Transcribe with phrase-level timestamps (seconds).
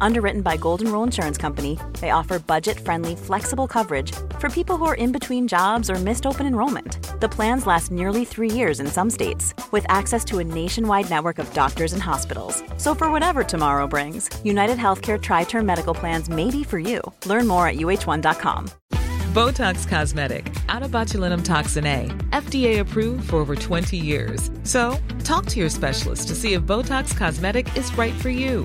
[0.00, 4.84] Underwritten by Golden Rule Insurance Company, they offer budget friendly, flexible coverage for people who
[4.84, 7.20] are in between jobs or missed open enrollment.
[7.20, 11.38] The plans last nearly three years in some states, with access to a nationwide network
[11.38, 12.62] of doctors and hospitals.
[12.76, 17.00] So, for whatever tomorrow brings, United Healthcare Tri Term Medical Plans may be for you.
[17.26, 18.70] Learn more at uh1.com.
[19.34, 24.48] Botox Cosmetic, out of botulinum toxin A, FDA approved for over 20 years.
[24.62, 28.64] So, talk to your specialist to see if Botox Cosmetic is right for you.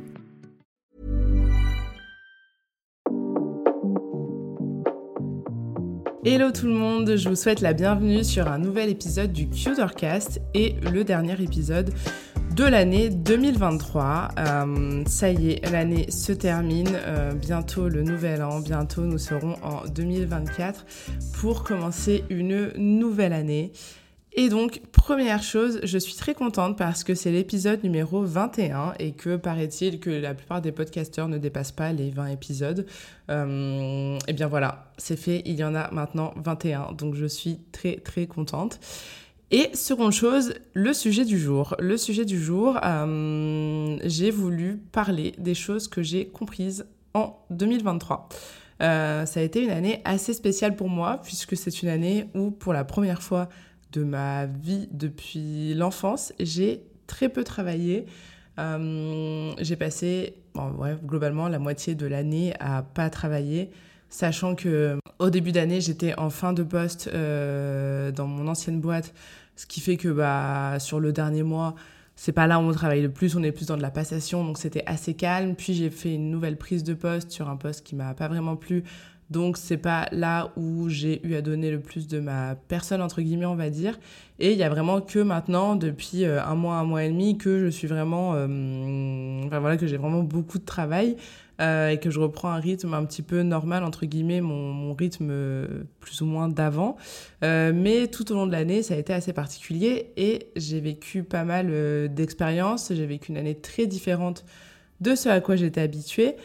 [6.23, 10.39] Hello tout le monde, je vous souhaite la bienvenue sur un nouvel épisode du Cutercast
[10.53, 11.91] et le dernier épisode
[12.55, 14.27] de l'année 2023.
[14.37, 19.55] Euh, ça y est, l'année se termine, euh, bientôt le nouvel an, bientôt nous serons
[19.63, 20.85] en 2024
[21.39, 23.71] pour commencer une nouvelle année.
[24.33, 29.11] Et donc, première chose, je suis très contente parce que c'est l'épisode numéro 21 et
[29.11, 32.85] que paraît-il que la plupart des podcasteurs ne dépassent pas les 20 épisodes.
[33.29, 37.59] Euh, et bien voilà, c'est fait, il y en a maintenant 21, donc je suis
[37.73, 38.79] très très contente.
[39.53, 41.75] Et seconde chose, le sujet du jour.
[41.77, 48.29] Le sujet du jour, euh, j'ai voulu parler des choses que j'ai comprises en 2023.
[48.81, 52.49] Euh, ça a été une année assez spéciale pour moi puisque c'est une année où
[52.49, 53.49] pour la première fois
[53.91, 56.33] de ma vie depuis l'enfance.
[56.39, 58.05] J'ai très peu travaillé.
[58.59, 60.35] Euh, j'ai passé
[61.05, 63.71] globalement la moitié de l'année à pas travailler,
[64.09, 69.13] sachant que au début d'année j'étais en fin de poste euh, dans mon ancienne boîte,
[69.55, 71.75] ce qui fait que bah sur le dernier mois
[72.15, 74.45] c'est pas là où on travaille le plus, on est plus dans de la passation,
[74.45, 75.55] donc c'était assez calme.
[75.55, 78.55] Puis j'ai fait une nouvelle prise de poste sur un poste qui m'a pas vraiment
[78.55, 78.83] plu,
[79.31, 83.21] donc c'est pas là où j'ai eu à donner le plus de ma personne entre
[83.21, 83.97] guillemets on va dire.
[84.39, 87.37] Et il y a vraiment que maintenant depuis euh, un mois un mois et demi
[87.37, 91.15] que je suis vraiment, euh, enfin voilà que j'ai vraiment beaucoup de travail
[91.61, 94.93] euh, et que je reprends un rythme un petit peu normal entre guillemets mon, mon
[94.93, 95.31] rythme
[96.01, 96.97] plus ou moins d'avant.
[97.41, 101.45] mais tout au long de l'année ça a été assez particulier et j'ai vécu pas
[101.45, 102.91] mal d'expériences.
[102.93, 104.43] J'ai vécu une année très différente
[104.99, 106.35] de ce à quoi j'étais habituée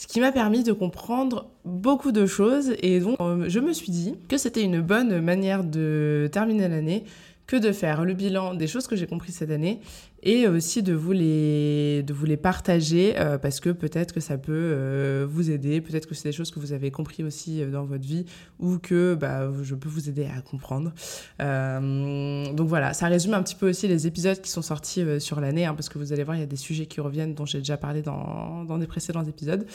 [0.00, 3.92] ce qui m'a permis de comprendre beaucoup de choses et donc euh, je me suis
[3.92, 7.04] dit que c'était une bonne manière de terminer l'année
[7.50, 9.80] que de faire le bilan des choses que j'ai compris cette année
[10.22, 12.04] et aussi de vous les,
[12.40, 16.32] partager euh, parce que peut-être que ça peut euh, vous aider, peut-être que c'est des
[16.32, 18.24] choses que vous avez compris aussi euh, dans votre vie
[18.60, 20.92] ou que bah, je peux vous aider à comprendre.
[21.40, 25.66] donc voilà, ça résume un petit peu aussi les épisodes qui sont sortis sur l'année
[25.66, 27.58] hein, parce que vous allez voir, il y a des sujets qui reviennent dont j'ai
[27.58, 29.66] déjà parlé dans des précédents épisodes.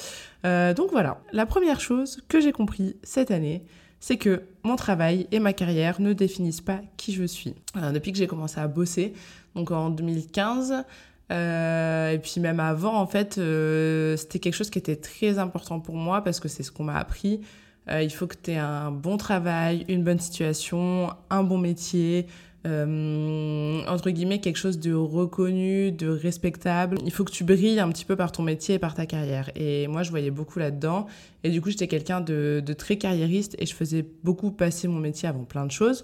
[0.46, 3.66] donc voilà, la première chose que j'ai compris cette année,
[4.06, 7.56] c'est que mon travail et ma carrière ne définissent pas qui je suis.
[7.92, 9.14] depuis que j'ai commencé à bosser,
[9.56, 10.86] donc en 2015,
[11.32, 15.80] euh, et puis même avant, en fait, euh, c'était quelque chose qui était très important
[15.80, 17.42] pour moi parce que c'est ce qu'on m'a appris.
[17.90, 22.28] Euh, il faut que tu aies un bon travail, une bonne situation, un bon métier,
[22.66, 26.98] entre guillemets, quelque chose de reconnu, de respectable.
[27.06, 29.52] Il faut que tu brilles un petit peu par ton métier et par ta carrière.
[29.56, 31.06] Et moi, je voyais beaucoup là-dedans.
[31.44, 35.00] Et du coup, j'étais quelqu'un de, de très carriériste et je faisais beaucoup passer mon
[35.00, 36.04] métier avant plein de choses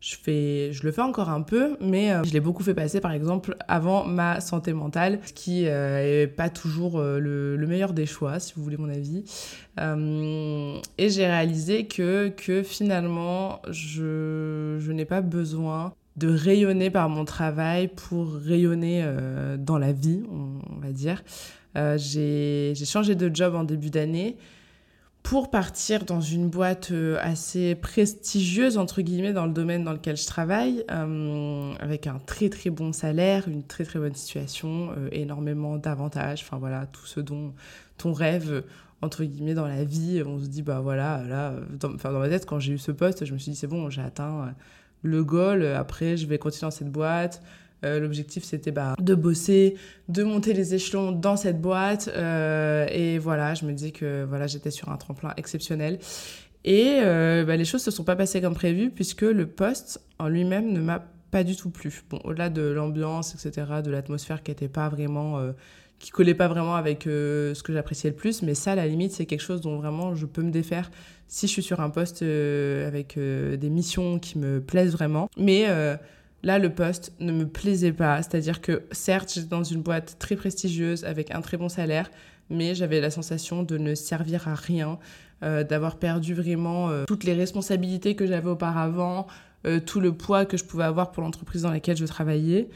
[0.00, 3.00] je fais je le fais encore un peu mais euh, je l'ai beaucoup fait passer
[3.00, 7.92] par exemple avant ma santé mentale ce qui euh, est pas toujours euh, le, meilleur
[7.92, 9.24] des choix si vous voulez mon avis
[10.98, 17.24] et j'ai réalisé que que finalement je, je n'ai pas besoin de rayonner par mon
[17.24, 19.04] travail pour rayonner
[19.58, 21.24] dans la vie on va dire.
[21.74, 24.36] J'ai changé de job en début d'année
[25.22, 30.16] pour partir dans une boîte euh, assez prestigieuse, entre guillemets, dans le domaine dans lequel
[30.16, 35.08] je travaille, euh, avec un très très bon salaire, une très très bonne situation, euh,
[35.12, 37.52] énormément d'avantages, enfin voilà, tout ce dont
[37.98, 38.64] ton rêve,
[39.02, 42.46] entre guillemets, dans la vie, on se dit, bah voilà, là, dans, dans ma tête,
[42.46, 44.54] quand j'ai eu ce poste, je me suis dit, c'est bon, j'ai atteint
[45.02, 47.42] le goal, après je vais continuer dans cette boîte,
[47.84, 49.76] euh, l'objectif, c'était bah, de bosser,
[50.08, 52.10] de monter les échelons dans cette boîte.
[52.14, 55.98] Euh, et voilà, je me disais que voilà, j'étais sur un tremplin exceptionnel.
[56.64, 60.02] Et euh, bah, les choses ne se sont pas passées comme prévu puisque le poste
[60.18, 62.02] en lui-même ne m'a pas du tout plu.
[62.10, 65.40] Bon, au-delà de l'ambiance, etc., de l'atmosphère qui n'était pas vraiment
[66.00, 68.42] qui collait pas vraiment avec ce que j'appréciais le plus.
[68.42, 70.90] Mais ça, à la limite, c'est quelque chose dont vraiment je peux me défaire
[71.28, 75.28] si je suis sur un poste avec des missions qui me plaisent vraiment.
[75.36, 75.68] Mais
[76.42, 78.22] Là, le poste ne me plaisait pas.
[78.22, 82.10] C'est-à-dire que, certes, j'étais dans une boîte très prestigieuse avec un très bon salaire,
[82.48, 84.98] mais j'avais la sensation de ne servir à rien,
[85.42, 89.26] euh, d'avoir perdu vraiment euh, toutes les responsabilités que j'avais auparavant,
[89.66, 92.70] euh, tout le poids que je pouvais avoir pour l'entreprise dans laquelle je travaillais.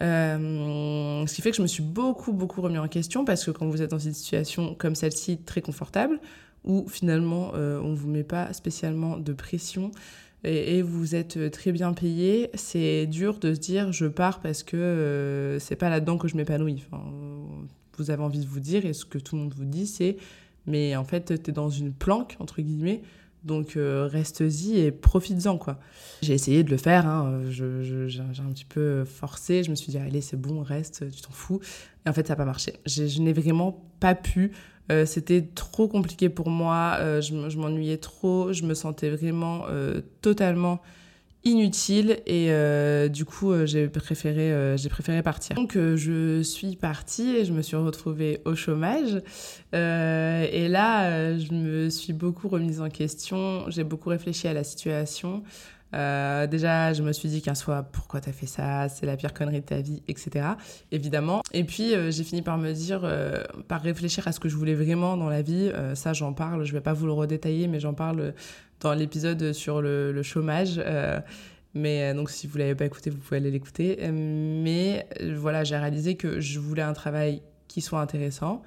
[0.00, 3.66] Ce qui fait que je me suis beaucoup, beaucoup remis en question parce que quand
[3.66, 6.20] vous êtes dans une situation comme celle-ci, très confortable,
[6.64, 9.90] où finalement on ne vous met pas spécialement de pression,
[10.44, 14.62] et, vous êtes euh, très bien payé, c'est dur de se dire je pars parce
[14.62, 16.86] que euh, c'est pas là-dedans que je m'épanouis.
[17.98, 20.16] Vous avez envie de vous dire, et ce que tout le monde vous dit, c'est
[20.66, 23.02] mais en fait, tu es dans une planque, entre guillemets,
[23.44, 25.78] donc euh, reste-y et profites-en, quoi.
[26.22, 27.62] J'ai essayé de le faire, hein, j'ai
[28.20, 31.60] un petit peu forcé, je me suis dit, allez, c'est bon, reste, tu t'en fous.
[32.06, 32.74] Et en fait, ça n'a pas marché.
[32.86, 34.52] Je n'ai vraiment pas pu
[34.90, 40.00] euh, c'était trop compliqué pour moi, euh, je, m'ennuyais trop, je me sentais vraiment euh,
[40.20, 40.80] totalement
[41.44, 42.50] inutile et
[43.08, 45.56] du coup j'ai préféré, j'ai préféré partir.
[45.56, 49.22] Donc je suis partie et je me suis retrouvée au chômage
[49.72, 55.42] et là je me suis beaucoup remise en question, j'ai beaucoup réfléchi à la situation.
[55.94, 59.34] Euh, déjà, je me suis dit qu'un soit pourquoi t'as fait ça, c'est la pire
[59.34, 60.46] connerie de ta vie, etc.
[60.92, 61.42] Évidemment.
[61.52, 64.56] Et puis, euh, j'ai fini par me dire, euh, par réfléchir à ce que je
[64.56, 65.70] voulais vraiment dans la vie.
[65.94, 68.34] ça, j'en parle, je vais pas vous le redétailler, mais j'en parle
[68.80, 70.80] dans l'épisode sur le, chômage.
[71.74, 74.10] mais donc, si vous l'avez pas écouté, vous pouvez aller l'écouter.
[74.10, 75.06] mais
[75.36, 78.62] voilà, j'ai réalisé que je voulais un travail qui soit intéressant,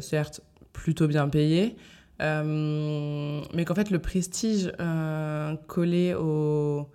[0.00, 0.40] certes
[0.72, 1.76] plutôt bien payé,
[2.20, 6.88] euh, mais qu'en fait, le prestige euh, collé au,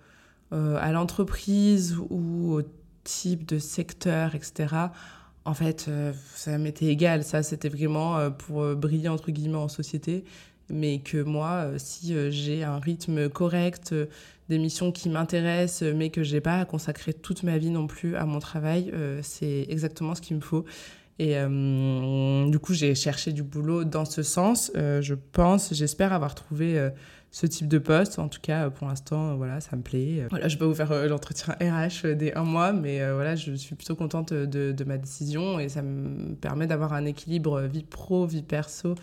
[0.52, 2.62] euh, à l'entreprise ou au
[3.04, 4.74] type de secteur, etc.,
[5.46, 5.90] en fait,
[6.34, 7.24] ça m'était égal.
[7.24, 10.24] Ça, c'était vraiment pour briller, entre guillemets, en société.
[10.70, 13.94] Mais que moi, si j'ai un rythme correct,
[14.48, 18.16] des missions qui m'intéressent, mais que j'ai pas à consacrer toute ma vie non plus
[18.16, 20.64] à mon travail, c'est exactement ce qu'il me faut.
[21.20, 24.72] Et euh, du coup, j'ai cherché du boulot dans ce sens.
[24.74, 26.88] Euh, je pense, j'espère avoir trouvé euh,
[27.30, 28.18] ce type de poste.
[28.18, 30.26] En tout cas, pour l'instant, voilà, ça me plaît.
[30.30, 33.96] Voilà, je vais vous faire l'entretien RH dès un mois, mais voilà, je suis plutôt
[33.96, 38.94] contente de, ma décision et ça me permet d'avoir un équilibre vie pro, vie perso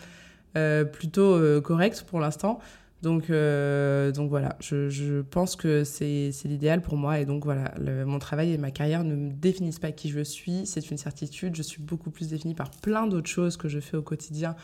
[0.92, 2.60] plutôt correct pour l'instant.
[3.02, 7.20] Donc, euh, donc voilà, je, je pense que c'est l'idéal pour moi.
[7.20, 7.72] Et donc voilà,
[8.06, 11.54] mon travail et ma carrière ne me définissent pas qui je suis, c'est une certitude.
[11.54, 14.56] Je suis beaucoup plus définie par plein d'autres choses que je fais au quotidien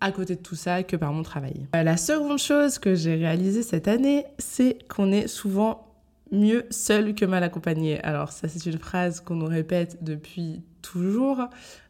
[0.00, 1.66] à côté de tout ça que par mon travail.
[1.76, 5.89] Euh, la seconde chose que j'ai réalisée cette année, c'est qu'on est souvent
[6.32, 8.00] mieux seul que mal accompagné.
[8.02, 11.48] Alors ça, c'est une phrase qu'on nous répète depuis toujours,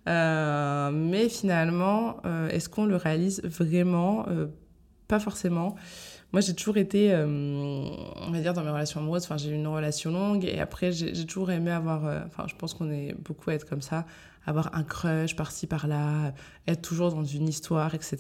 [0.09, 4.27] euh, mais finalement, est-ce qu'on le réalise vraiment?
[5.09, 5.77] Pas forcément.
[6.33, 9.55] Moi, j'ai toujours été, euh, on va dire, dans mes relations amoureuses, enfin, j'ai eu
[9.55, 13.17] une relation longue et après, j'ai toujours aimé avoir, euh, enfin, je pense qu'on est
[13.19, 14.07] beaucoup à être comme ça,
[14.47, 16.33] avoir un crush par-ci, par-là,
[16.69, 18.19] être toujours dans une histoire, etc.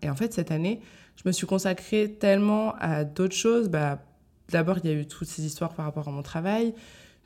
[0.00, 0.80] Et en fait, cette année,
[1.16, 3.68] je me suis consacrée tellement à d'autres choses.
[3.68, 3.98] Bah,
[4.50, 6.74] D'abord, il y a eu toutes ces histoires par rapport à mon travail.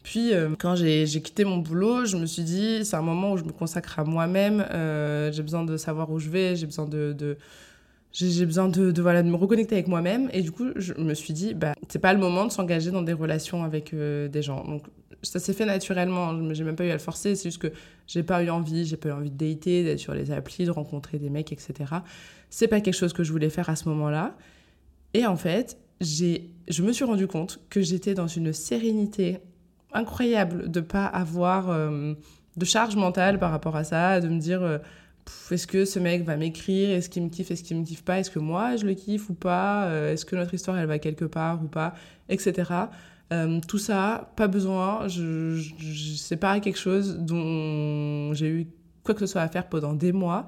[0.03, 3.37] Puis, euh, quand j'ai quitté mon boulot, je me suis dit, c'est un moment où
[3.39, 4.65] je me consacre à moi-même.
[5.33, 7.37] j'ai besoin de savoir où je vais, j'ai besoin de,
[8.15, 10.31] j'ai besoin de, voilà, de me reconnecter avec moi-même.
[10.33, 13.03] Et du coup, je me suis dit, bah, c'est pas le moment de s'engager dans
[13.03, 14.63] des relations avec euh, des gens.
[14.65, 14.85] Donc,
[15.23, 16.53] ça s'est fait naturellement.
[16.55, 17.35] J'ai même pas eu à le forcer.
[17.35, 17.73] C'est juste que
[18.07, 18.85] j'ai pas eu envie.
[18.87, 21.75] J'ai pas eu envie de dater, d'être sur les applis, de rencontrer des mecs, etc.
[22.51, 24.37] C'est pas quelque chose que je voulais faire à ce moment-là.
[25.13, 29.39] Et en fait, j'ai, je me suis rendu compte que j'étais dans une sérénité
[29.93, 32.15] incroyable de pas avoir euh,
[32.57, 34.63] de charge mentale par rapport à ça, de me dire.
[34.63, 34.79] Euh,
[35.51, 38.19] est-ce que ce mec va m'écrire Est-ce qu'il me kiffe Est-ce qu'il me kiffe pas
[38.19, 40.99] Est-ce que moi je le kiffe ou pas euh, Est-ce que notre histoire elle va
[40.99, 41.95] quelque part ou pas
[42.29, 42.71] Etc.
[43.67, 45.09] Tout ça, pas besoin.
[45.09, 48.67] Je, je, c'est pas quelque chose dont j'ai eu
[49.03, 50.47] quoi que ce soit à faire pendant des mois.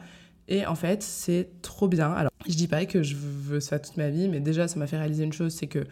[0.48, 2.12] Et en fait, c'est trop bien.
[2.12, 4.86] Alors, je dis pas que je veux ça toute ma vie, mais déjà, ça m'a
[4.86, 5.84] fait réaliser une chose, c'est que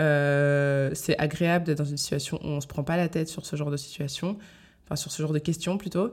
[0.00, 3.46] euh, c'est agréable d'être dans une situation où on se prend pas la tête sur
[3.46, 4.36] ce genre de situation,
[4.84, 6.10] enfin sur ce genre de questions plutôt,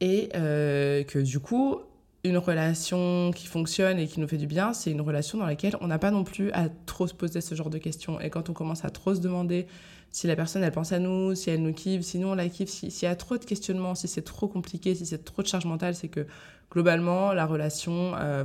[0.00, 1.80] et euh, que du coup,
[2.24, 5.76] une relation qui fonctionne et qui nous fait du bien, c'est une relation dans laquelle
[5.80, 8.20] on n'a pas non plus à trop se poser ce genre de questions.
[8.20, 9.66] Et quand on commence à trop se demander
[10.12, 12.48] si la personne, elle pense à nous, si elle nous kiffe, si nous, on la
[12.48, 15.48] kiffe, s'il y a trop de questionnements, si c'est trop compliqué, si c'est trop de
[15.48, 16.26] charge mentale, c'est que
[16.70, 18.44] globalement, la relation, euh,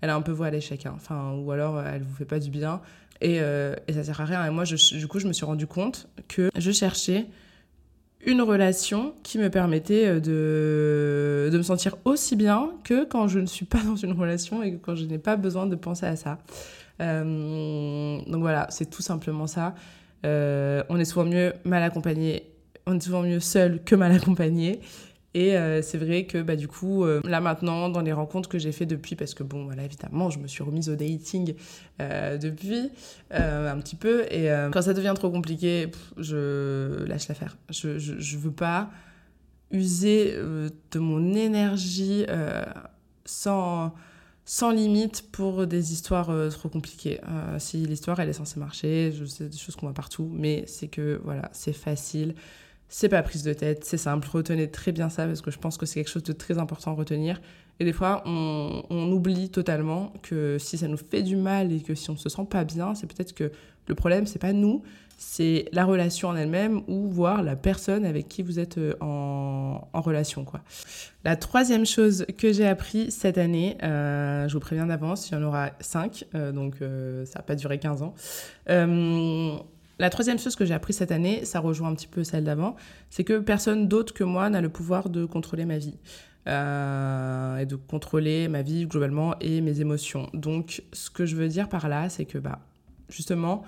[0.00, 0.84] elle a un peu voie à l'échec.
[0.84, 0.94] Hein.
[0.96, 2.80] Enfin, ou alors, elle vous fait pas du bien.
[3.20, 4.44] Et, euh, et ça sert à rien.
[4.44, 7.26] Et moi, du coup, je me suis rendu compte que je cherchais
[8.24, 13.38] une relation qui me permettait euh, de, de me sentir aussi bien que quand je
[13.38, 16.06] ne suis pas dans une relation et que quand je n'ai pas besoin de penser
[16.06, 16.38] à ça.
[17.00, 19.74] Euh, donc voilà, c'est tout simplement ça.
[20.24, 22.50] Euh, on est souvent mieux mal accompagné,
[22.86, 24.80] on est souvent mieux seul que mal accompagné.
[25.34, 28.58] Et euh, c'est vrai que bah, du coup, euh, là maintenant, dans les rencontres que
[28.58, 31.54] j'ai fait depuis, parce que bon, voilà, évidemment, je me suis remise au dating
[32.00, 32.90] depuis
[33.30, 34.24] un petit peu.
[34.32, 37.58] Et quand ça devient trop compliqué, je lâche l'affaire.
[37.68, 38.90] Je, je, je, veux pas
[39.70, 40.36] user
[40.92, 42.24] de mon énergie
[43.26, 43.92] sans,
[44.46, 47.20] sans limite pour des histoires trop compliquées.
[47.58, 50.88] si l'histoire, elle est censée marcher, je sais des choses qu'on voit partout, mais c'est
[50.88, 52.34] que, voilà, c'est facile
[52.88, 54.28] c'est pas prise de tête, c'est simple.
[54.30, 56.92] Retenez très bien ça parce que je pense que c'est quelque chose de très important
[56.92, 57.40] à retenir.
[57.80, 61.80] Et des fois, on, on, oublie totalement que si ça nous fait du mal et
[61.80, 63.50] que si on se sent pas bien, c'est peut-être que
[63.88, 64.82] le problème, c'est pas nous,
[65.18, 69.80] c'est la relation en elle-même ou voir la personne avec qui vous êtes euh, en,
[69.94, 70.44] relation.
[71.24, 75.36] La troisième chose que j'ai appris cette année, euh, je vous préviens d'avance, il y
[75.36, 76.76] en aura cinq, euh, donc
[77.24, 78.14] ça va pas durer 15 ans.
[79.98, 82.76] La troisième chose que j'ai appris cette année, ça rejoint un petit peu celle d'avant,
[83.08, 85.96] c'est que personne d'autre que moi n'a le pouvoir de contrôler ma vie.
[86.46, 90.30] Et de contrôler ma vie globalement et mes émotions.
[90.32, 92.60] Donc, ce que je veux dire par là, c'est que, bah,
[93.08, 93.64] justement,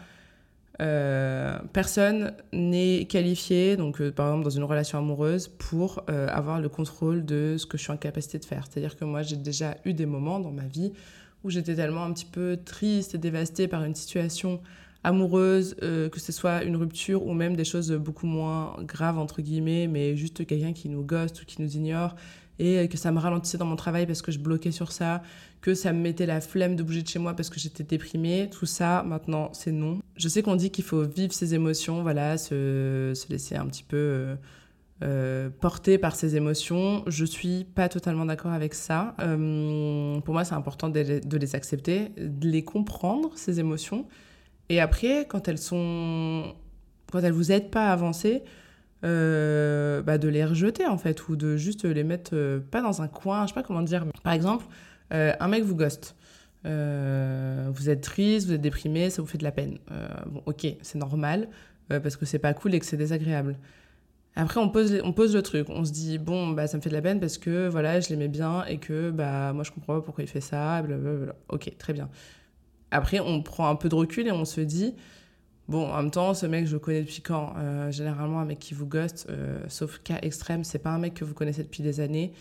[0.80, 6.60] euh, personne n'est qualifié, donc euh, par exemple dans une relation amoureuse, pour euh, avoir
[6.60, 8.64] le contrôle de ce que je suis en capacité de faire.
[8.70, 10.92] C'est-à-dire que moi, j'ai déjà eu des moments dans ma vie
[11.42, 14.60] où j'étais tellement un petit peu triste et dévastée par une situation
[15.04, 19.86] amoureuse, que ce soit une rupture ou même des choses beaucoup moins graves, entre guillemets,
[19.86, 22.16] mais juste quelqu'un qui nous ghost ou qui nous ignore,
[22.58, 25.22] et que ça me ralentissait dans mon travail parce que je bloquais sur ça,
[25.60, 28.50] que ça me mettait la flemme de bouger de chez moi parce que j'étais déprimée,
[28.50, 30.00] tout ça, maintenant, c'est non.
[30.16, 33.84] Je sais qu'on dit qu'il faut vivre ses émotions, voilà, se, se laisser un petit
[33.84, 33.96] peu...
[33.96, 34.36] Euh,
[35.04, 37.04] euh, porter par ses émotions.
[37.06, 39.14] Je suis pas totalement d'accord avec ça.
[39.20, 44.08] Euh, pour moi, c'est important de, de, les accepter, de les comprendre, ces émotions,
[44.68, 46.54] et après, quand elles sont,
[47.10, 48.42] quand elles vous aident pas à avancer,
[49.04, 53.02] euh, bah de les rejeter en fait, ou de juste les mettre euh, pas dans
[53.02, 54.06] un coin, je sais pas comment dire.
[54.22, 54.66] Par exemple,
[55.12, 56.14] euh, un mec vous ghost.
[56.64, 59.78] Vous êtes triste, vous êtes déprimé, ça vous fait de la peine.
[60.26, 61.48] Bon, ok, c'est normal
[61.88, 63.56] parce que c'est pas cool et que c'est désagréable.
[64.36, 65.68] Après, on pose, on pose le truc.
[65.68, 68.10] On se dit, bon, bah, ça me fait de la peine parce que voilà, je
[68.10, 70.80] l'aimais bien et que bah, moi, je comprends pas pourquoi il fait ça.
[70.82, 71.34] Blablabla.
[71.48, 72.08] Ok, très bien.
[72.92, 74.94] Après, on prend un peu de recul et on se dit,
[75.68, 78.58] bon, en même temps, ce mec, je le connais depuis quand euh, Généralement, un mec
[78.58, 81.82] qui vous ghost, euh, sauf cas extrême, c'est pas un mec que vous connaissez depuis
[81.82, 82.32] des années.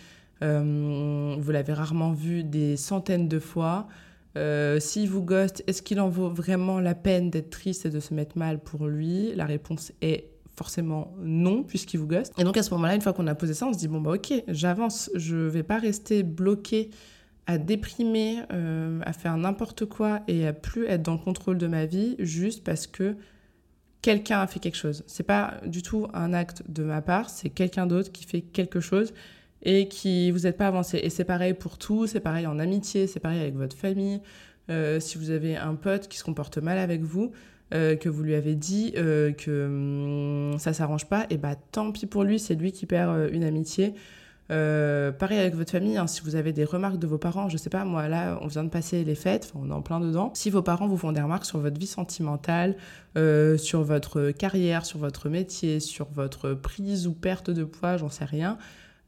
[0.43, 3.87] Euh, vous l'avez rarement vu des centaines de fois.
[4.79, 8.13] S'il vous ghost, est-ce qu'il en vaut vraiment la peine d'être triste et de se
[8.13, 9.33] mettre mal pour lui?
[9.33, 12.33] La réponse est forcément non, puisqu'il vous ghost.
[12.37, 13.99] Et donc à ce moment-là, une fois qu'on a posé ça, on se dit, bon,
[13.99, 16.91] bah ok, j'avance, je vais pas rester bloqué
[17.47, 21.67] à déprimer, euh, à faire n'importe quoi et à plus être dans le contrôle de
[21.67, 23.15] ma vie juste parce que
[24.01, 25.05] quelqu'un a fait quelque chose.
[25.07, 28.81] C'est pas du tout un acte de ma part, c'est quelqu'un d'autre qui fait quelque
[28.81, 29.13] chose
[29.63, 30.99] et qui vous aide pas avancé.
[31.01, 34.19] Et c'est pareil pour tout, c'est pareil en amitié, c'est pareil avec votre famille.
[34.69, 37.31] Euh, si vous avez un pote qui se comporte mal avec vous,
[37.73, 42.07] euh, que vous lui avez dit que hum, ça s'arrange pas, et bah tant pis
[42.07, 43.93] pour lui, c'est lui qui perd une amitié.
[44.49, 47.57] Euh, pareil avec votre famille, hein, si vous avez des remarques de vos parents, je
[47.57, 50.31] sais pas, moi là, on vient de passer les fêtes, on est en plein dedans.
[50.35, 52.77] Si vos parents vous font des remarques sur votre vie sentimentale,
[53.17, 58.09] euh, sur votre carrière, sur votre métier, sur votre prise ou perte de poids, j'en
[58.09, 58.57] sais rien,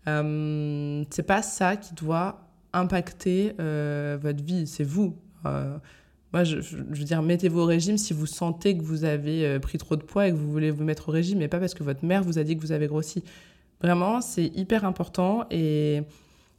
[0.08, 2.42] euh, c'est pas ça qui doit
[2.74, 5.16] impacter euh, votre vie, c'est vous.
[6.32, 9.80] Moi, je, je, veux dire, mettez-vous au régime si vous sentez que vous avez pris
[9.80, 11.84] trop de poids et que vous voulez vous mettre au régime, mais pas parce que
[11.84, 13.24] votre mère vous a dit que vous avez grossi.
[13.82, 16.04] Vraiment, c'est hyper important et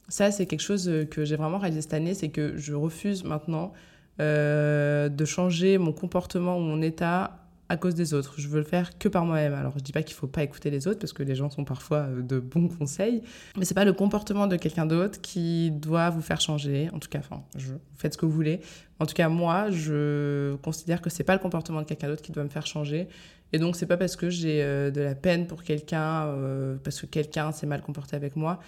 [0.09, 3.73] ça, c'est quelque chose que j'ai vraiment réalisé cette année, c'est que je refuse maintenant
[4.21, 7.40] euh, de changer mon comportement ou mon état
[7.71, 8.35] à cause des autres.
[8.37, 9.55] Je veux le faire que par moi-même.
[9.55, 11.65] Alors, je dis pas qu'il faut pas écouter les autres parce que les gens sont
[11.65, 13.23] parfois de bons conseils,
[13.57, 16.91] mais c'est pas le comportement de quelqu'un d'autre qui doit vous faire changer.
[16.93, 18.61] En tout cas, enfin, je, faites ce que vous voulez.
[18.99, 22.33] En tout cas, moi, je considère que c'est pas le comportement de quelqu'un d'autre qui
[22.33, 23.07] doit me faire changer.
[23.53, 27.01] Et donc, c'est pas parce que j'ai euh, de la peine pour quelqu'un, euh, parce
[27.01, 28.59] que quelqu'un s'est mal comporté avec moi,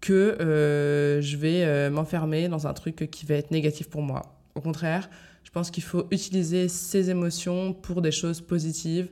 [0.00, 4.22] que euh, je vais euh, m'enfermer dans un truc qui va être négatif pour moi.
[4.54, 5.10] Au contraire,
[5.44, 9.08] je pense qu'il faut utiliser ses émotions pour des choses positives.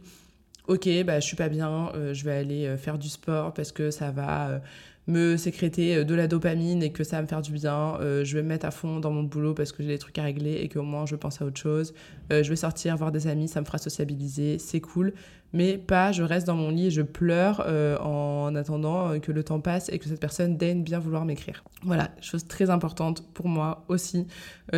[0.69, 3.71] Ok, bah, je suis pas bien, euh, je vais aller euh, faire du sport parce
[3.73, 4.61] que ça va
[5.07, 7.99] me sécréter de la dopamine et que ça va me faire du bien.
[8.01, 10.23] je vais me mettre à fond dans mon boulot parce que j'ai des trucs à
[10.23, 11.95] régler et qu'au moins je pense à autre chose.
[12.31, 15.13] je vais sortir, voir des amis, ça me fera sociabiliser, c'est cool.
[15.53, 17.65] Mais pas, je reste dans mon lit et je pleure
[18.05, 21.63] en attendant que le temps passe et que cette personne daigne bien vouloir m'écrire.
[21.83, 24.27] Voilà, chose très importante pour moi aussi.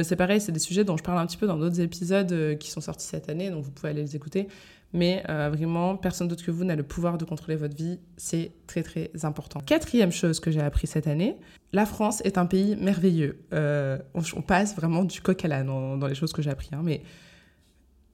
[0.03, 2.71] c'est pareil, c'est des sujets dont je parle un petit peu dans d'autres épisodes qui
[2.71, 4.49] sont sortis cette année, donc vous pouvez aller les écouter.
[4.95, 8.01] Mais euh, vraiment, personne d'autre que vous n'a le pouvoir de contrôler votre vie.
[8.17, 9.61] C'est très très important.
[9.61, 11.37] Quatrième chose que j'ai appris cette année,
[11.73, 13.45] la France est un pays merveilleux.
[13.53, 16.71] Euh, on, passe vraiment du coq à l'âne dans, les choses que j'ai appris.
[16.73, 17.03] Hein, mais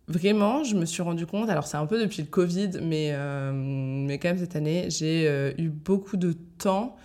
[0.08, 3.52] vraiment, je me suis rendu compte, alors c'est un peu depuis le Covid, mais, euh,
[3.54, 6.96] mais quand même cette année, j'ai eu beaucoup de temps.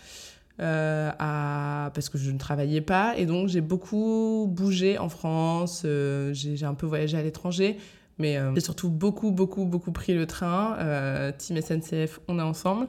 [0.58, 5.86] parce que je ne travaillais pas et donc j'ai beaucoup bougé en France,
[6.32, 7.78] j'ai un peu voyagé à l'étranger,
[8.20, 10.76] mais euh, j'ai surtout beaucoup, beaucoup, beaucoup pris le train.
[10.80, 12.88] Euh, Team SNCF, on est ensemble.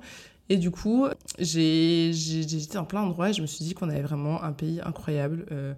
[0.48, 1.06] Et du coup,
[1.38, 4.80] j'ai j'étais en plein endroit et je me suis dit qu'on avait vraiment un pays
[4.84, 5.46] incroyable.
[5.52, 5.74] Euh,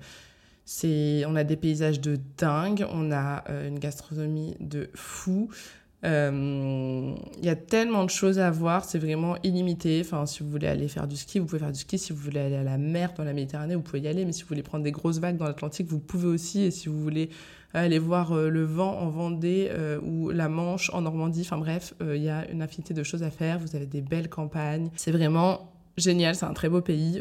[1.27, 5.51] on a des paysages de dingue, on a une gastronomie de fou.
[6.03, 6.09] Il
[7.43, 10.01] y a tellement de choses à voir, c'est vraiment illimité.
[10.03, 11.99] Enfin, si vous voulez aller faire du ski, vous pouvez faire du ski.
[11.99, 14.25] Si vous voulez aller à la mer dans la Méditerranée, vous pouvez y aller.
[14.25, 16.63] Mais si vous voulez prendre des grosses vagues dans l'Atlantique, vous pouvez aussi.
[16.63, 17.29] Et si vous voulez
[17.81, 21.43] aller voir euh, le vent en Vendée euh, ou la Manche en Normandie.
[21.43, 23.59] Enfin bref, euh, il y a une infinité de choses à faire.
[23.59, 24.91] Vous avez des belles campagnes.
[24.97, 27.21] C'est vraiment génial, c'est un très beau pays.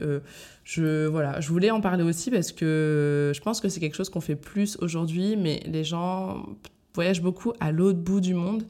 [0.64, 4.22] je, je voulais en parler aussi parce que je pense que c'est quelque chose qu'on
[4.22, 6.46] fait plus aujourd'hui, mais les gens
[6.94, 8.64] voyagent beaucoup à l'autre bout du monde.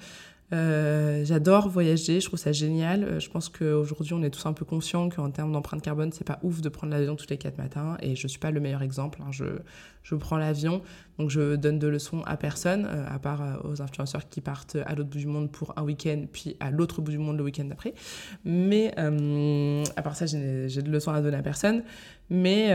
[0.53, 3.03] Euh, j'adore voyager, je trouve ça génial.
[3.03, 6.27] Euh, je pense qu'aujourd'hui, on est tous un peu conscients qu'en termes d'empreinte carbone, c'est
[6.27, 7.97] pas ouf de prendre l'avion tous les quatre matins.
[8.01, 9.19] Et je suis pas le meilleur exemple.
[9.21, 9.31] Hein.
[9.31, 9.45] Je,
[10.03, 10.81] je, prends l'avion,
[11.17, 14.93] donc je donne de leçons à personne, euh, à part aux influenceurs qui partent à
[14.93, 17.65] l'autre bout du monde pour un week-end, puis à l'autre bout du monde le week-end
[17.65, 17.93] d'après.
[18.43, 21.83] Mais à part ça, j'ai de leçons à donner à personne.
[22.29, 22.67] Mais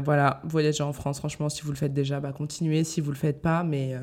[0.00, 2.84] voilà, voyager en France, franchement, si vous le faites déjà, bah, continuez.
[2.84, 3.94] Si vous le faites pas, mais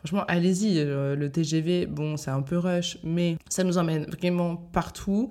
[0.00, 0.78] Franchement, allez-y.
[0.78, 5.28] Euh, le TGV, bon, c'est un peu rush, mais ça nous emmène vraiment partout.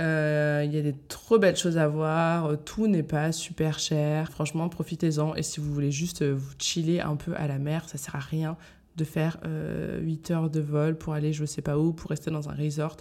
[0.00, 2.58] Euh, il y a des trop belles choses à voir.
[2.64, 4.30] Tout n'est pas super cher.
[4.30, 5.34] Franchement, profitez-en.
[5.34, 8.20] Et si vous voulez juste vous chiller un peu à la mer, ça sert à
[8.20, 8.56] rien
[8.96, 12.30] de faire 8 euh, heures de vol pour aller je sais pas où, pour rester
[12.30, 12.98] dans un resort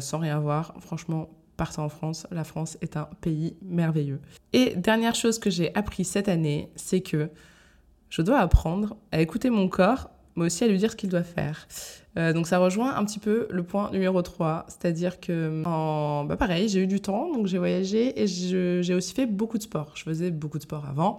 [0.00, 0.74] sans rien voir.
[0.80, 2.26] Franchement, partez en France.
[2.30, 4.20] La France est un pays merveilleux.
[4.52, 7.30] Et dernière chose que j'ai appris cette année, c'est que
[8.10, 11.22] je dois apprendre à écouter mon corps mais aussi à lui dire ce qu'il doit
[11.22, 11.66] faire.
[12.18, 16.36] Euh, donc ça rejoint un petit peu le point numéro 3, c'est-à-dire que, en, bah
[16.36, 19.92] pareil, j'ai eu du temps, donc j'ai voyagé et j'ai aussi fait beaucoup de sport.
[19.94, 21.18] Je faisais beaucoup de sport avant,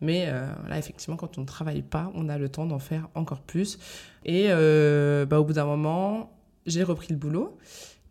[0.00, 3.08] mais euh, là, effectivement, quand on ne travaille pas, on a le temps d'en faire
[3.14, 3.78] encore plus.
[4.26, 6.30] Et euh, bah, au bout d'un moment,
[6.66, 7.56] j'ai repris le boulot.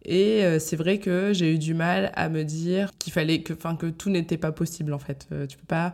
[0.05, 3.77] Et c'est vrai que j'ai eu du mal à me dire qu'il fallait que, enfin,
[3.77, 5.29] que tout n'était pas possible en fait.
[5.47, 5.93] tu peux pas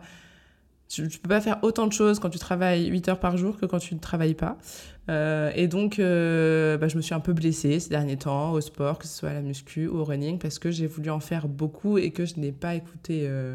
[0.90, 3.56] tu, ne peux pas faire autant de choses quand tu travailles 8 heures par jour
[3.56, 4.58] que quand tu ne travailles pas.
[5.08, 8.60] Euh, et donc, euh, bah, je me suis un peu blessée ces derniers temps au
[8.60, 11.20] sport, que ce soit à la muscu ou au running, parce que j'ai voulu en
[11.20, 13.22] faire beaucoup et que je n'ai pas écouté.
[13.28, 13.54] Euh,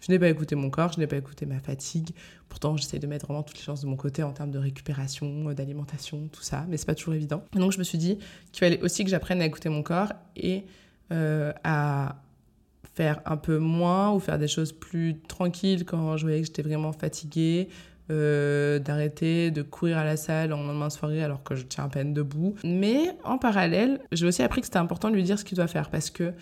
[0.00, 2.10] je n'ai pas écouté mon corps, je n'ai pas écouté ma fatigue.
[2.50, 5.50] Pourtant, j'essaie de mettre vraiment toutes les chances de mon côté en termes de récupération,
[5.54, 7.42] d'alimentation, tout ça, mais c'est pas toujours évident.
[7.54, 8.18] donc, je me suis dit
[8.52, 10.66] qu'il fallait aussi que j'apprenne à écouter mon corps et
[11.10, 12.16] à
[12.94, 16.62] faire un peu moins ou faire des choses plus tranquilles quand je voyais que j'étais
[16.62, 17.68] vraiment fatiguée.
[18.10, 21.84] Euh, d'arrêter de courir à la salle en lendemain de soirée alors que je tiens
[21.84, 22.54] à peine debout.
[22.62, 25.68] Mais en parallèle, j'ai aussi appris que c'était important de lui dire ce qu'il doit
[25.68, 26.34] faire parce que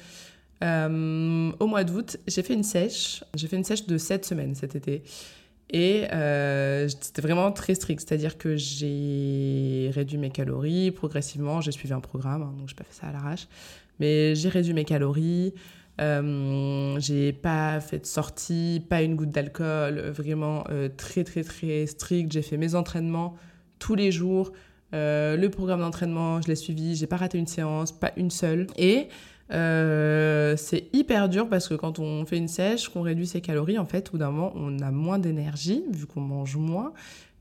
[0.65, 3.23] euh, au mois d'août, j'ai fait une sèche.
[3.37, 5.05] J'ai fait une sèche de 7 semaines cet été.
[5.71, 11.61] Et euh, c'était vraiment très strict, c'est-à-dire que j'ai réduit mes calories progressivement.
[11.61, 13.47] J'ai suivi un programme, hein, donc je n'ai pas fait ça à l'arrache.
[14.01, 15.55] Mais j'ai réduit mes calories.
[16.01, 21.87] Euh, j'ai pas fait de sortie, pas une goutte d'alcool, vraiment euh, très très très
[21.87, 22.33] strict.
[22.33, 23.37] J'ai fait mes entraînements
[23.79, 24.53] tous les jours.
[24.95, 28.67] Euh, le programme d'entraînement, je l'ai suivi, j'ai pas raté une séance, pas une seule.
[28.77, 29.09] Et
[29.51, 33.85] c'est hyper dur parce que quand on fait une sèche, qu'on réduit ses calories, en
[33.85, 36.93] fait, au bout d'un moment, on a moins d'énergie vu qu'on mange moins.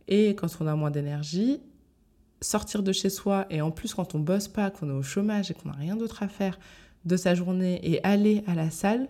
[0.10, 1.62] Et quand on a moins d'énergie,
[2.42, 5.52] sortir de chez soi et en plus quand on bosse pas, qu'on est au chômage
[5.52, 6.60] et qu'on n'a rien d'autre à faire,
[7.06, 9.08] de sa journée et aller à la salle,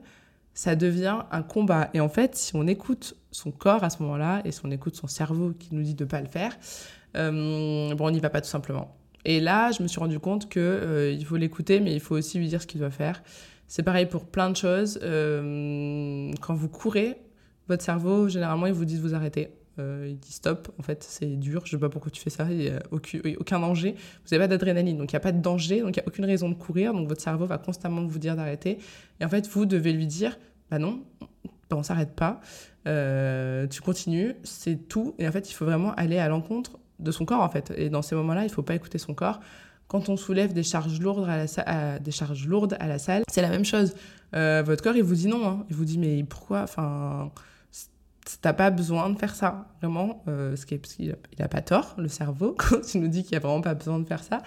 [0.54, 1.90] ça devient un combat.
[1.94, 4.96] Et en fait, si on écoute son corps à ce moment-là et si on écoute
[4.96, 6.58] son cerveau qui nous dit de ne pas le faire,
[7.16, 8.96] euh, bon, on n'y va pas tout simplement.
[9.24, 12.16] Et là, je me suis rendu compte que euh, il faut l'écouter, mais il faut
[12.16, 13.22] aussi lui dire ce qu'il doit faire.
[13.68, 15.00] C'est pareil pour plein de choses.
[15.04, 17.18] Euh, quand vous courez,
[17.68, 19.50] votre cerveau, généralement, il vous dit de vous arrêter.
[19.80, 22.46] Euh, il dit stop, en fait, c'est dur, je sais pas pourquoi tu fais ça,
[22.50, 23.94] il n'y a aucun, danger.
[23.94, 26.08] Vous n'avez pas d'adrénaline, donc il n'y a pas de danger, donc il n'y a
[26.08, 28.80] aucune raison de courir, donc votre cerveau va constamment vous dire d'arrêter.
[29.20, 30.38] Et en fait, vous devez lui dire,
[30.70, 31.02] bah non,
[31.70, 32.42] bah on s'arrête pas,
[32.88, 35.16] euh, tu continues, c'est tout.
[35.20, 37.74] Et en fait, il faut vraiment aller à l'encontre de son corps, en fait.
[37.78, 39.40] Et dans ces moments-là, il faut pas écouter son corps.
[39.88, 43.42] Quand on soulève des charges lourdes à la, des charges lourdes à la salle, c'est
[43.42, 43.94] la même chose.
[44.36, 45.48] Euh, votre corps, il vous dit non.
[45.48, 45.66] Hein.
[45.70, 47.32] Il vous dit, mais pourquoi Enfin,
[48.40, 50.24] t'as pas besoin de faire ça, vraiment.
[50.28, 53.24] Euh, ce qui est, parce qu'il a, pas tort, le cerveau, quand il nous dit
[53.24, 54.42] qu'il a vraiment pas besoin de faire ça.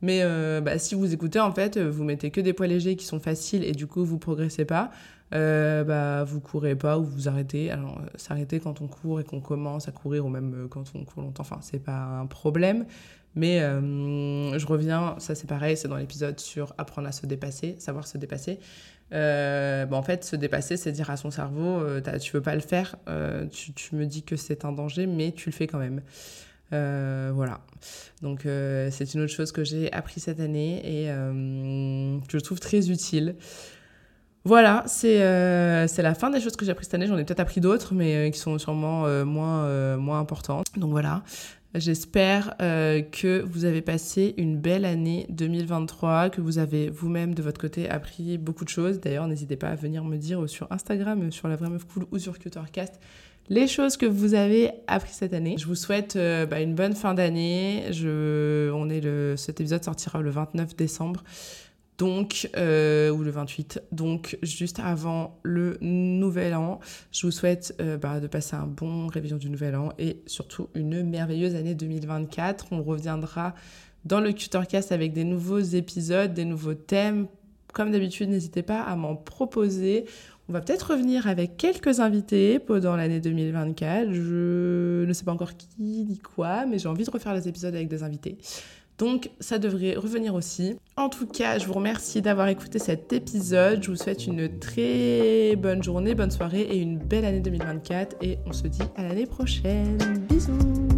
[0.00, 3.04] Mais euh, bah, si vous écoutez, en fait, vous mettez que des poids légers qui
[3.04, 4.90] sont faciles et du coup, vous progressez pas.
[5.34, 7.70] Euh, bah, vous courez pas ou vous arrêtez.
[7.70, 11.22] Alors, s'arrêter quand on court et qu'on commence à courir ou même quand on court
[11.22, 12.86] longtemps, enfin, c'est pas un problème.
[13.34, 18.06] Mais je reviens, ça c'est pareil, c'est dans l'épisode sur apprendre à se dépasser, savoir
[18.06, 18.58] se dépasser.
[19.12, 22.54] Euh, bah, en fait, se dépasser, c'est dire à son cerveau, euh, tu veux pas
[22.54, 25.78] le faire, euh, tu, me dis que c'est un danger, mais tu le fais quand
[25.78, 26.02] même.
[26.70, 27.60] voilà.
[28.22, 32.90] Donc, c'est une autre chose que j'ai appris cette année et que je trouve très
[32.90, 33.36] utile.
[34.44, 37.06] Voilà, c'est la fin des choses que j'ai appris cette année.
[37.06, 40.66] J'en ai peut-être appris d'autres, mais qui sont sûrement moins, moins importantes.
[40.76, 41.22] Donc voilà,
[41.74, 47.42] J'espère euh, que vous avez passé une belle année 2023, que vous avez vous-même de
[47.42, 49.00] votre côté appris beaucoup de choses.
[49.00, 52.18] D'ailleurs, n'hésitez pas à venir me dire sur Instagram, sur La Vraie Meuf Cool ou
[52.18, 52.98] sur Cutercast
[53.50, 55.56] les choses que vous avez appris cette année.
[55.58, 57.84] Je vous souhaite euh, bah, une bonne fin d'année.
[57.90, 58.70] Je...
[58.72, 59.36] On est le...
[59.36, 61.24] Cet épisode sortira le 29 décembre
[61.98, 66.78] donc, euh, ou le 28, donc juste avant le nouvel an.
[67.10, 70.68] Je vous souhaite euh, bah, de passer un bon révision du nouvel an et surtout
[70.74, 72.66] une merveilleuse année 2024.
[72.70, 73.54] On reviendra
[74.04, 77.26] dans le Cutercast avec des nouveaux épisodes, des nouveaux thèmes.
[77.72, 80.06] Comme d'habitude, n'hésitez pas à m'en proposer.
[80.48, 84.12] On va peut-être revenir avec quelques invités pendant l'année 2024.
[84.12, 85.68] Je ne sais pas encore qui
[86.06, 88.38] ni quoi, mais j'ai envie de refaire les épisodes avec des invités.
[88.98, 90.76] Donc ça devrait revenir aussi.
[90.96, 93.82] En tout cas, je vous remercie d'avoir écouté cet épisode.
[93.82, 98.16] Je vous souhaite une très bonne journée, bonne soirée et une belle année 2024.
[98.22, 99.98] Et on se dit à l'année prochaine.
[100.28, 100.97] Bisous